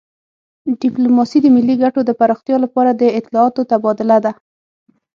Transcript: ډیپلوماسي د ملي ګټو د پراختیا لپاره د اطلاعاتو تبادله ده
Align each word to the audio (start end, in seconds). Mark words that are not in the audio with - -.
ډیپلوماسي 0.81 1.37
د 1.41 1.47
ملي 1.55 1.75
ګټو 1.83 1.99
د 2.05 2.11
پراختیا 2.19 2.57
لپاره 2.65 2.91
د 2.93 3.01
اطلاعاتو 3.19 3.61
تبادله 3.71 4.17
ده 4.25 4.31